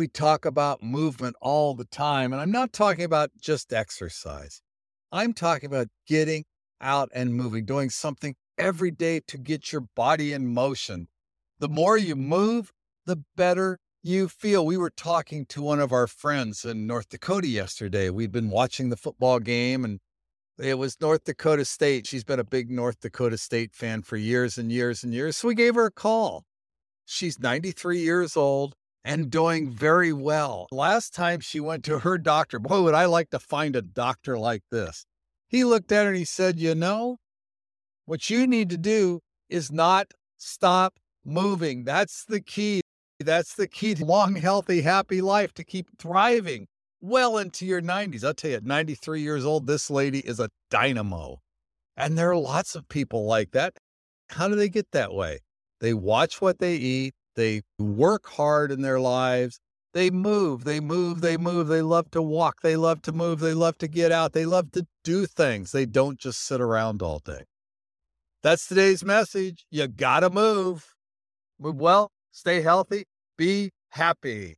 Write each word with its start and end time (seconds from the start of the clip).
we 0.00 0.08
talk 0.08 0.46
about 0.46 0.82
movement 0.82 1.36
all 1.42 1.74
the 1.74 1.84
time. 1.84 2.32
And 2.32 2.40
I'm 2.40 2.50
not 2.50 2.72
talking 2.72 3.04
about 3.04 3.32
just 3.38 3.70
exercise, 3.70 4.62
I'm 5.12 5.34
talking 5.34 5.66
about 5.68 5.88
getting 6.06 6.44
out 6.80 7.10
and 7.14 7.34
moving, 7.34 7.66
doing 7.66 7.90
something 7.90 8.34
every 8.56 8.90
day 8.90 9.20
to 9.28 9.36
get 9.36 9.72
your 9.72 9.82
body 9.94 10.32
in 10.32 10.54
motion. 10.54 11.08
The 11.58 11.68
more 11.68 11.98
you 11.98 12.16
move, 12.16 12.70
the 13.04 13.22
better 13.36 13.78
you 14.02 14.28
feel. 14.28 14.64
We 14.64 14.78
were 14.78 14.88
talking 14.88 15.44
to 15.50 15.60
one 15.60 15.80
of 15.80 15.92
our 15.92 16.06
friends 16.06 16.64
in 16.64 16.86
North 16.86 17.10
Dakota 17.10 17.48
yesterday. 17.48 18.08
We'd 18.08 18.32
been 18.32 18.48
watching 18.48 18.88
the 18.88 18.96
football 18.96 19.38
game 19.38 19.84
and 19.84 20.00
it 20.58 20.78
was 20.78 20.98
North 20.98 21.24
Dakota 21.24 21.66
State. 21.66 22.06
She's 22.06 22.24
been 22.24 22.40
a 22.40 22.44
big 22.44 22.70
North 22.70 23.00
Dakota 23.00 23.36
State 23.36 23.74
fan 23.74 24.00
for 24.00 24.16
years 24.16 24.56
and 24.56 24.72
years 24.72 25.04
and 25.04 25.12
years. 25.12 25.36
So 25.36 25.48
we 25.48 25.54
gave 25.54 25.74
her 25.74 25.84
a 25.84 25.92
call. 25.92 26.44
She's 27.04 27.38
93 27.38 27.98
years 27.98 28.34
old 28.34 28.74
and 29.04 29.30
doing 29.30 29.70
very 29.70 30.12
well. 30.12 30.66
Last 30.70 31.14
time 31.14 31.40
she 31.40 31.60
went 31.60 31.84
to 31.84 32.00
her 32.00 32.18
doctor, 32.18 32.58
boy, 32.58 32.82
would 32.82 32.94
I 32.94 33.06
like 33.06 33.30
to 33.30 33.38
find 33.38 33.74
a 33.76 33.82
doctor 33.82 34.38
like 34.38 34.62
this. 34.70 35.04
He 35.48 35.64
looked 35.64 35.90
at 35.90 36.04
her 36.04 36.10
and 36.10 36.18
he 36.18 36.24
said, 36.24 36.58
You 36.60 36.74
know, 36.74 37.18
what 38.06 38.30
you 38.30 38.46
need 38.46 38.70
to 38.70 38.78
do 38.78 39.20
is 39.48 39.72
not 39.72 40.12
stop 40.36 40.94
moving. 41.24 41.84
That's 41.84 42.24
the 42.24 42.40
key. 42.40 42.80
That's 43.18 43.54
the 43.54 43.66
key 43.66 43.94
to 43.96 44.04
long, 44.04 44.36
healthy, 44.36 44.80
happy 44.80 45.20
life 45.20 45.52
to 45.54 45.64
keep 45.64 45.86
thriving 45.98 46.66
well 47.00 47.38
into 47.38 47.66
your 47.66 47.82
90s. 47.82 48.24
I'll 48.24 48.34
tell 48.34 48.50
you, 48.50 48.56
at 48.58 48.64
93 48.64 49.20
years 49.20 49.44
old, 49.44 49.66
this 49.66 49.90
lady 49.90 50.20
is 50.20 50.40
a 50.40 50.50
dynamo. 50.70 51.40
And 51.96 52.16
there 52.16 52.30
are 52.30 52.36
lots 52.36 52.74
of 52.74 52.88
people 52.88 53.26
like 53.26 53.50
that. 53.52 53.74
How 54.30 54.48
do 54.48 54.54
they 54.54 54.68
get 54.68 54.90
that 54.92 55.12
way? 55.12 55.40
They 55.80 55.92
watch 55.92 56.40
what 56.40 56.58
they 56.58 56.76
eat, 56.76 57.14
they 57.36 57.62
work 57.78 58.26
hard 58.26 58.72
in 58.72 58.82
their 58.82 59.00
lives, 59.00 59.60
they 59.92 60.10
move, 60.10 60.64
they 60.64 60.78
move, 60.80 61.20
they 61.20 61.36
move. 61.36 61.66
They 61.66 61.82
love 61.82 62.10
to 62.12 62.22
walk, 62.22 62.60
they 62.62 62.76
love 62.76 63.02
to 63.02 63.12
move, 63.12 63.40
they 63.40 63.54
love 63.54 63.76
to 63.78 63.88
get 63.88 64.12
out, 64.12 64.32
they 64.32 64.46
love 64.46 64.70
to 64.72 64.86
do 65.02 65.26
things. 65.26 65.72
They 65.72 65.86
don't 65.86 66.18
just 66.18 66.46
sit 66.46 66.60
around 66.60 67.02
all 67.02 67.18
day. 67.18 67.44
That's 68.42 68.68
today's 68.68 69.04
message. 69.04 69.66
You 69.70 69.88
got 69.88 70.20
to 70.20 70.30
move. 70.30 70.94
Move 71.58 71.76
well, 71.76 72.10
stay 72.30 72.62
healthy, 72.62 73.04
be 73.36 73.70
happy. 73.90 74.56